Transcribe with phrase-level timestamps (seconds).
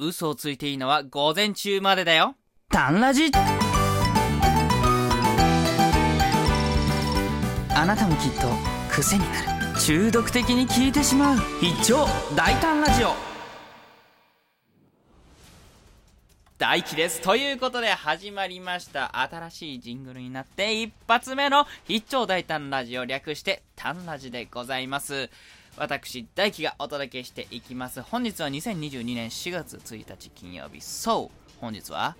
[0.00, 2.36] 嘘をついていいのは午前中までだよ。
[2.70, 3.32] タンラジ
[7.74, 8.46] あなたもきっと
[8.92, 12.06] 癖になる中毒的に聞いてしまう一丁
[12.36, 13.12] 大胆ラジオ
[16.58, 17.20] 大輝です。
[17.20, 19.20] ということで始まりました。
[19.20, 25.28] 新しいジングルになって一発目の必聴大胆ラジオ略してタンラジでございます。
[25.78, 28.02] 私、大輝がお届けしていきます。
[28.02, 30.80] 本日は2022年4月1日金曜日。
[30.80, 32.16] そう、本日は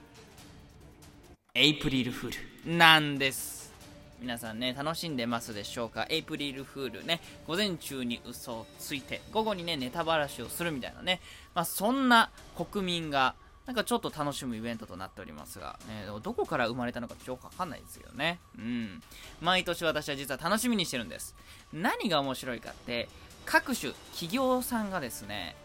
[1.55, 3.73] エイプリルフールなんです。
[4.21, 6.07] 皆さんね、楽しんでますでしょうか？
[6.09, 11.21] エイプリルフールね、午前中に嘘をついて、午後にね、ネタばらしをするみたいなね、
[11.57, 13.35] まあそんな国民が、
[13.67, 18.39] なんかちょっと楽しむイベントとなっておりますが、ね、どこから生まれたのかちょっとわかんないですよね。
[18.57, 19.03] うん。
[19.41, 21.35] 毎年私は実は楽しみにしてるんです。
[21.73, 23.09] 何が面白いかって、
[23.45, 25.57] 各種企業さんがですね、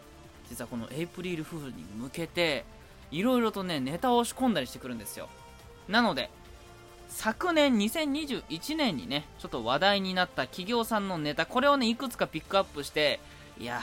[0.48, 2.64] 実はこのエイプリルフールに向けて、
[3.10, 5.28] いろいろとね、ネタを仕込んだりしてくるんですよ。
[5.88, 6.30] なので、
[7.08, 13.20] 昨年2021年にね、ちょっと話題になった企業さんのネタ、これをね、いくつかピックアップして、
[13.58, 13.82] いや、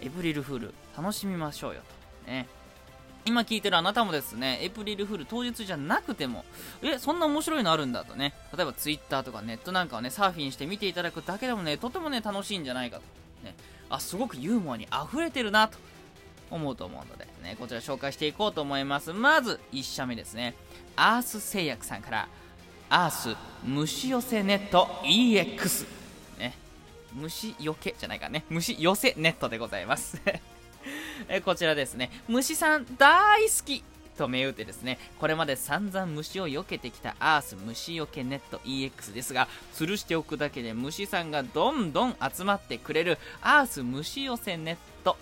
[0.00, 1.80] エイプリルフール楽しみましょうよ
[2.26, 2.30] と。
[2.30, 2.48] ね。
[3.24, 6.44] 今聞いてるあなたもですね、エプリルフール当日じゃなくても、
[6.82, 13.02] え、そんな面白いのあるんだとね、例えばツイッターとかネットなんかをね、サーフィンして見ていただくだけでもね、とてもね、楽しいんじゃないかと。
[13.44, 13.54] ね、
[13.90, 15.78] あ、すごくユーモアに溢れてるなと
[16.50, 19.12] 思うと思うので、ね、こちら紹介していこうと思います。
[19.12, 20.54] まず、1社目ですね、
[20.96, 22.28] アース製薬さんから、
[22.90, 25.86] アース虫寄せネット EX。
[26.38, 26.56] ね、
[27.14, 30.20] 虫よけじゃないかね、虫寄せネットでございます。
[31.28, 32.10] えこちらですね。
[32.28, 33.84] 虫さん大好き
[34.16, 34.98] と銘打ってですね。
[35.18, 45.16] これまで散々虫を避けてきたアース虫よけネット EX ですが吊るしておくだけで虫さんがどんどん集まってくれるアース虫寄せネット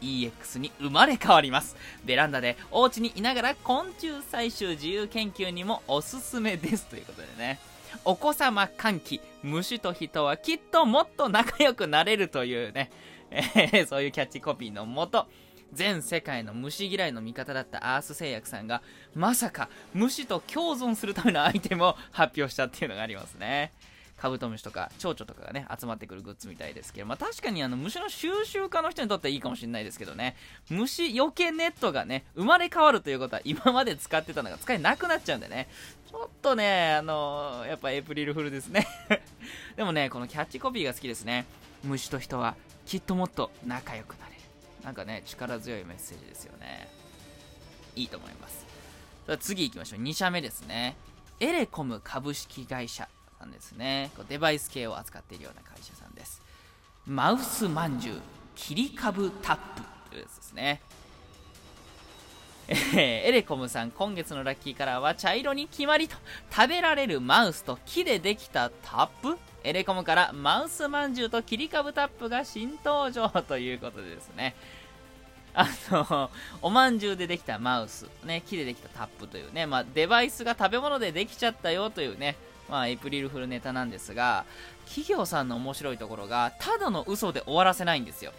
[0.00, 1.76] EX に生まれ変わります。
[2.04, 6.86] ベランダでお家にいながら昆虫採集自由研究にもおすすめです。
[6.86, 7.58] ということでね。
[8.04, 9.20] お子様歓喜。
[9.42, 12.90] 虫と人はきっともっと仲良くなれるというね。
[13.34, 15.26] え ーそういうキャッチコピーのもと、
[15.72, 18.82] 全世界の虫嫌いの味方だったアース製薬さんが、
[19.14, 23.72] まさか虫と共存するためのアイテムを発表したっていうのがありますね。
[24.16, 30.36] カブトムシとか蝶々とかがね、集まってくるグッズみたいですけど、まあ確かにあの虫の収集家の人にとってはいいかもしれないですけどね、
[30.70, 35.68] 虫よけネットがね、生まれ変わるということは今まで使ってたのが使えなくなっちゃうんでね、
[36.10, 38.86] ちょっとね、あのやっぱエイプリルフールですね。
[39.76, 41.44] でもね、このキャッチコピーが好きですね。
[41.84, 42.56] 虫と人は
[42.86, 44.40] きっともっと仲良くなれる。
[44.84, 46.88] なんかね、力強いメッセージですよね。
[47.96, 48.66] いいと思います。
[49.40, 50.00] 次行きましょう。
[50.00, 50.96] 2社目ですね。
[51.40, 53.08] エレコム株式会社
[53.38, 54.10] さんですね。
[54.28, 56.42] デバイス系を扱っているような会社さんです。
[57.06, 58.20] マウスまんじゅう、
[58.54, 60.82] 切り株タップというやつですね。
[62.68, 62.74] え
[63.24, 66.16] ーエレコムさん今月のラッキーカラーは茶色に決まりと
[66.50, 69.36] 食べられるマウスと木でできたタップ。
[69.62, 74.54] エレコムからマウスまんじゅうと切り株タップが新登場ということでですね。
[75.56, 76.30] あの
[76.62, 82.36] おまんじゅうでできたマウス、ね、木でできたタップというね、まあ、デバイスが食べ物でできちゃったよというね、
[82.68, 84.44] まあ、エイプリルフルネタなんですが
[84.86, 88.32] 企業さんの面白いところがただの嘘で終わらせないんですよ。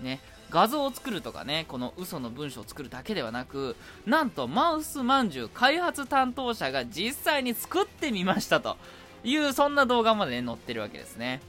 [0.00, 0.20] ね。
[0.52, 3.74] 画像を作るとかねこの嘘の文章を作るだけではなく
[4.04, 8.76] なんとマウスまんじゅう開発担当者が実際に作ってみましたと
[9.24, 11.40] いうそんな動画まで、ね、載ってるわけですね。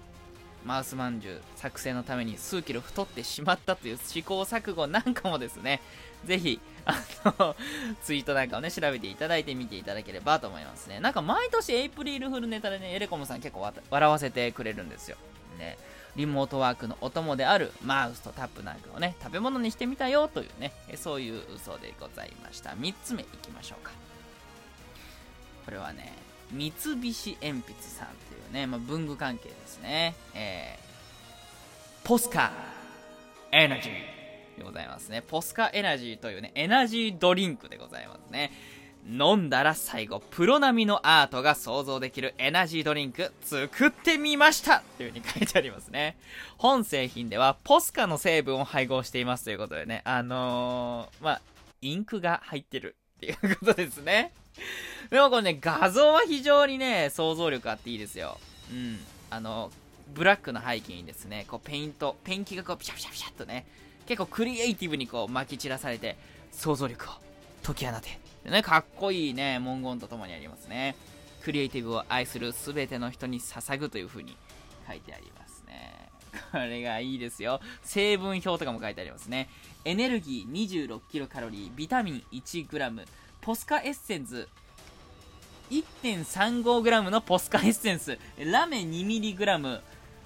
[0.63, 5.81] マウスまんじゅう作成のために数キロ太ってしまったという試行錯誤なんかもですね。
[6.23, 7.03] ぜひあ
[7.37, 7.57] の
[8.01, 11.01] ツイートなんかをね調べていただいて見ていただければと思いますね。
[11.01, 15.17] なんか毎年エイプリルフルネタでねエレコムさん結構笑わせてくれるんですよ。
[15.59, 15.77] ね。
[16.16, 22.72] リモートワークのお供であるマウスとタップなんかをね食べ物にしてみたよというねそういう嘘でございました。
[22.72, 23.91] 3つ目いきましょうか。
[25.66, 26.13] これはね
[26.51, 30.13] 三菱鉛筆さんというね、まあ、文具関係ですね。
[30.35, 32.51] えー、ポスカ
[33.51, 35.24] エナジーでございますね。
[35.28, 38.51] ポスカエナジーというねエナジードリンクでございますね。
[39.05, 46.17] 飲んだら最後、プロ並みのアートが想像できるエナジードリンク作ってみましたという風に書いてありますね。
[46.57, 51.41] 本製品ではポスカの成分を配合していますということでね、あのー、まあ、
[51.81, 54.31] インクが入ってるっていうことですね。
[55.09, 58.38] でもこれね、画像は非常にね、想像力あっていいですよ。
[58.71, 58.99] うん。
[59.29, 59.69] あの、
[60.13, 63.65] ブラックの背景にですね、こうペイント、ペンキがこうピシャピシャピシャっとね、
[64.06, 66.17] 結構クリエイティブにこう撒き散らされて、
[66.51, 67.13] 想像力を
[67.63, 68.22] 解き放て。
[68.51, 70.95] ね、かっこいいね、文言とともにありますね。
[71.44, 74.38] クリエイティブを愛するすべての人に捧ぐという風に
[74.88, 76.10] 書いてありますね。
[76.51, 77.60] これがいいですよ。
[77.84, 79.50] 成分表とかも書いてありますね。
[79.86, 83.06] エネルギー 26kcal、ビタミン 1g、
[83.42, 84.48] ポスカエッセンス
[85.69, 89.81] 1.35g のポスカエッセンス、ラメ 2mg、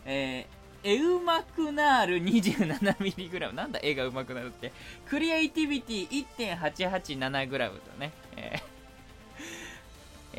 [0.06, 3.54] えー、エウマクナール 27mg。
[3.54, 4.72] なんだ、絵がうまくなるって。
[5.10, 8.12] クリエイティビティ 1.887g とね。
[8.36, 8.78] えー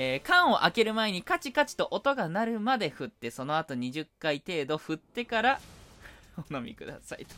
[0.01, 5.61] えー、缶を開ける前にカチカチと音が鳴るまで振って、その後20回程度振ってから
[6.51, 7.35] お飲みくださいと。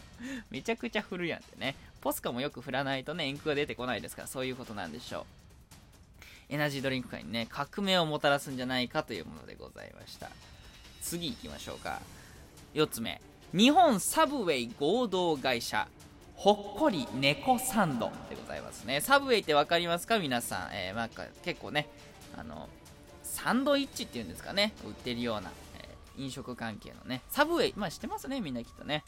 [0.50, 1.74] めちゃくちゃ振るやんってね。
[2.02, 5.24] ポスカもよく振らないとね、インクが出てこないですから、そういうことなんでしょう。
[6.50, 10.30] エナジードリンク界にね、革命をもたらすんじゃないかというものでございました。
[11.00, 12.02] 次行きましょうか。
[12.74, 13.20] 4つ目。
[13.52, 15.88] 日本サブウェイ合同会社。
[16.34, 19.00] ほっこり猫サンドでございますね。
[19.00, 20.18] サブウェイって分かりますか？
[20.18, 20.70] 皆さん。
[20.72, 21.88] えー、なんか結構ね、
[22.36, 22.68] あの、
[23.22, 29.04] サンドイッチっていうんですかね、売ってるような、えー、飲食関係のね、サブウェイ、まあ知ってますね、みんなきっとね。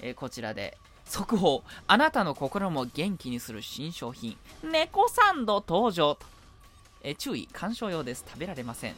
[0.00, 6.26] えー、こちらで、速報、あなたの心も元気にする新商品、猫サンド登場と。
[7.02, 8.24] えー、注意、鑑賞用です。
[8.26, 8.94] 食べられません。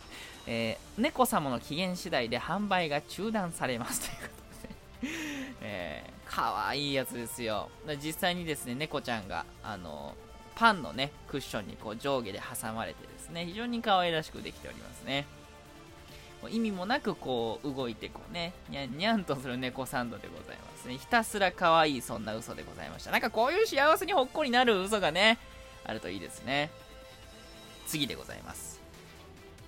[0.46, 4.34] えー、猫様の機嫌次第で販売が中断されますというこ
[5.00, 5.12] とで、
[5.62, 7.70] えー、かわいいやつですよ。
[8.02, 10.14] 実際にですね、猫ちゃんが、あの
[10.54, 15.26] パンのね、クッションにこう上下で挟まれてですね、非常に可愛らしくできておりますね。
[16.48, 20.96] 意味もなくこう動いてこうね、にゃんにゃんとする猫サンドでございますね。
[20.96, 23.10] ひたすら可愛いそんな嘘でございました。
[23.10, 25.38] なんかこういう幸せにほっこりなる嘘がね、
[25.84, 26.70] あるといいですね。
[27.90, 28.80] 次でございます。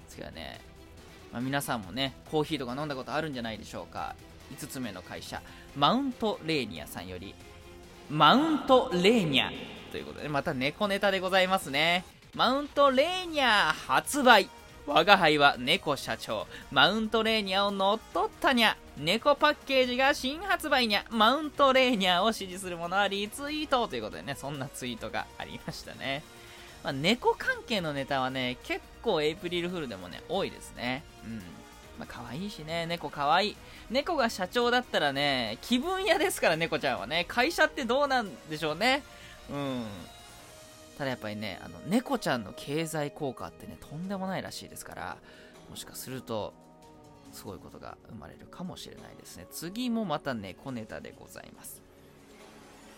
[0.08, 0.60] 次はね、
[1.32, 4.14] まあ、皆さんもね、コーヒーとか飲んだことあるんじゃないでしょうか。
[4.56, 5.42] 5つ目の会社、
[5.76, 7.34] マウントレーニアさんより、
[8.08, 9.48] マウントレーニャ
[9.90, 12.04] ということで、また猫ネタでございますね。
[12.34, 14.48] マウントレーニャ発売
[14.86, 16.46] 我が輩は猫社長。
[16.70, 18.76] マウントレーニャを乗っ取ったにゃ。
[18.96, 21.04] 猫パッケージが新発売にゃ。
[21.10, 26.22] マウントレーニャを支持する者はリツイートということでね、そんなツイートがありましたね。
[26.82, 31.04] まあ、猫関係のネタはね、結構エイプリルフールでもね、多いですね。
[31.24, 31.38] うん。
[31.98, 33.56] まあ、可愛いしね、猫可愛い。
[33.90, 37.24] 猫が社長だったらね、気分屋ですから、猫ちゃんはね。
[37.28, 39.02] 会社ってどうなんでしょうね。
[39.50, 39.84] うん。
[40.98, 45.16] ただやっぱりね、あの、猫ちゃんの経済効果ってね、とんでもないらしいですから、
[45.70, 46.52] もしかすると、
[47.32, 49.46] すごいことが生まれるかもしれないですね。
[49.50, 51.80] 次もまた猫ネタでございます。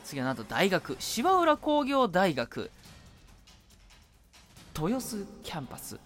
[0.05, 2.71] 次はなんと大学、芝浦工業大学、
[4.77, 5.99] 豊洲キャンパス、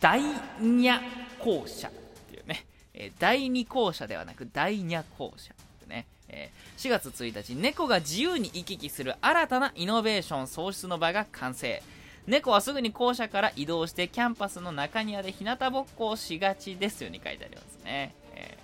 [0.00, 0.20] 第
[0.60, 0.90] 二
[1.38, 1.90] 校舎っ
[2.28, 11.82] ていうね、えー、第二校舎ではなく第二校舎ってね、えー、4月1日、猫が自由に行き来する新たなイノベーション創出の場が完成。
[12.26, 18.14] 猫はすぐに校舎から移動してキャンパスの中庭で日向ぼっこをしがちですよに書いてありますね。
[18.34, 18.58] え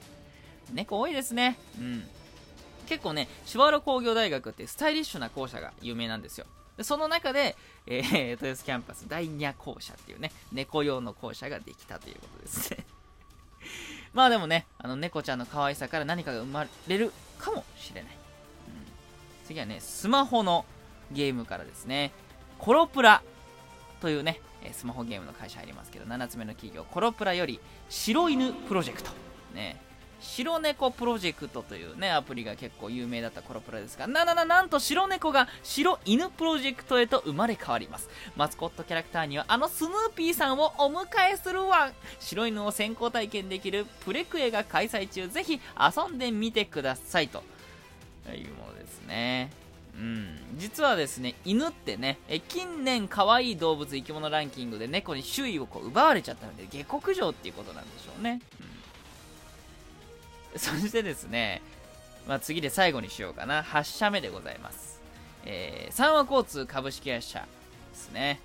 [0.72, 1.56] ー、猫多いですね。
[1.78, 2.02] うん。
[2.88, 6.46] 結構ね、芝浦工業大学ってスタイリッシュな校舎が有名なんですよ。
[6.76, 12.86] でその中で、えー、 豊洲キャンパス第2校舎っていうね、猫用の校舎ができたということですね。
[14.14, 18.12] まあでもね、あの猫ちゃんの可愛さから何かが生まれるかもしれない。
[18.12, 20.64] うん、次はね、スマホの
[21.10, 22.12] ゲームからですね、
[22.58, 23.22] コロプラ
[24.00, 24.40] というね、
[24.72, 29.10] スマホゲームの会社ありますけど、7つ目の企業、コロプラより白犬プロジェクト。
[29.54, 29.80] ね、
[30.22, 38.08] 白猫プロジェクトというね、アプリが結構有名だったコロプラですが、な、な、な、なんと白猫が白犬プロジェクトへと生まれ変わります。
[38.36, 47.42] マスコットキャラクターにはあのスヌーピーさんをお迎えするわ白犬を先行体験できるプレクエが開催中、ぜひ遊んでみてくださいと
[48.28, 49.50] いうものですね。
[49.94, 58.40] うん、実はですね、犬ってね、え近年可愛い動物生き物ランキングで猫に周囲をこう奪われちゃったので、下克上っていうことなんでしょうね。
[58.60, 58.71] うん
[60.56, 61.62] そしてですね、
[62.26, 63.62] まあ、次で最後にしようかな。
[63.62, 65.00] 8社目でございます。
[65.44, 67.46] えー、三和交通株式会社で
[67.94, 68.40] すね。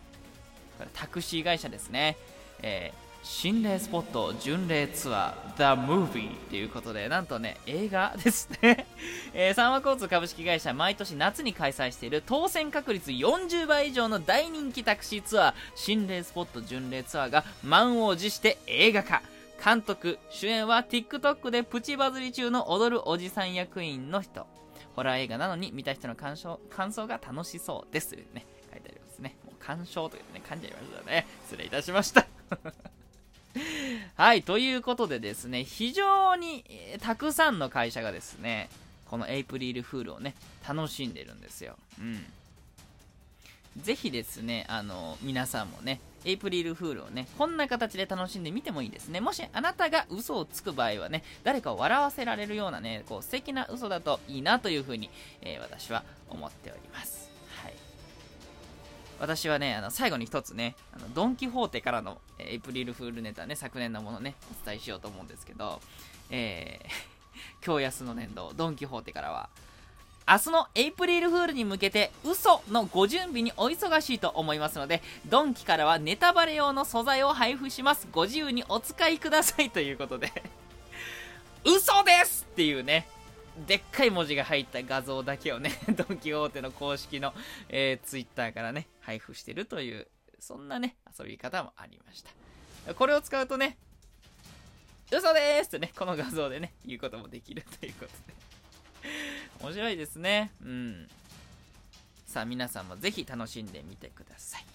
[0.78, 2.18] これタクシー会社ですね。
[2.62, 8.88] えー心霊スポット巡礼ツアー The Movie ということでなんとね映画ですね、
[9.34, 19.22] えー、三和交通株式会社毎年夏に開催している当選確率40倍以上の大人気タクシーツアー心霊スポット巡礼ツアーが満を持して映画化
[19.64, 24.48] 監督、主演は TikTok でプチバズり中の踊るおじさん役員の人。
[24.96, 28.10] ホラー映画なのに見た人の感想感想が楽しそうです。
[28.10, 29.36] というね、書いてありますね。
[29.46, 31.28] もう鑑賞というね、感じありましたね。
[31.44, 32.26] 失礼いたしました。
[34.16, 38.70] はい、ということでですね、非常に、えー、たくさんの会社がですね、
[39.10, 40.36] このエイプリルフールをね、
[40.68, 41.78] 楽しんでるんですよ。
[42.00, 42.26] うん。
[43.82, 49.22] ぜひですね、あの、皆さんもね、エイプリルフールをね、こんな形で楽しんでみてもいいですね。
[49.22, 55.10] もしあなたが嘘をつく場合はね、誰かを笑わせられるようなね、こう素敵な嘘だといいなというふうに、
[55.42, 57.30] えー、私は思っております。
[57.62, 57.74] はい。
[59.20, 65.82] 私はね、あの最後に一つね、あのドン・キホーテからの、えーエイプリルフールネタね、昨年のものね、お伝えしようと思うんですけど、
[66.30, 66.90] えー、
[67.66, 69.50] 今日安の年度、ドン・キホーテからは、
[70.30, 78.10] 明日のエイプリルフールに向けて嘘のご準備にお忙しいと思いますので、ドンキからはネタバレ用の素材を配布します。
[78.12, 80.30] ご自由にお使いくださいということで、
[81.64, 83.08] 嘘ですっていうね、
[83.66, 87.34] でっかい文字が入った画像だけをね、 ドンキホーテの公式の、
[87.70, 92.94] えー、ツイッターからね、配布してるという、そんなね、遊び方もありました。
[92.96, 93.78] これを使うとね、
[95.10, 98.47] 嘘ですってね、この画像でね、言うこともできるということで。
[99.62, 100.52] 面白いですね。
[100.62, 101.10] うん。
[102.26, 104.66] さあ、皆さんもぜひ楽しんでみてください。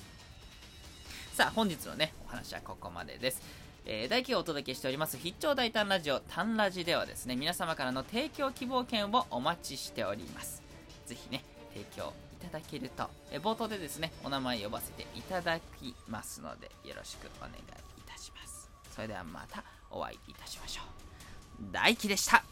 [1.35, 3.43] さあ、本日のね、お話はここまでです。
[3.85, 10.63] えー、大輝をお届けしております、必聴大胆ラジオ、タンラジではですね、皆様からの提供希望券をお待ちしております。
[11.07, 17.55] ぜひね、提供いただけると、えー冒頭でですね、お名前呼ばせていただきますので、よろしくお願い
[17.99, 18.71] いたします。
[18.95, 21.73] それではまたお会いいたしましょう。
[21.73, 22.52] 大輝でした。